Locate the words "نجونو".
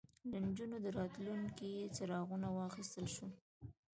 0.45-0.77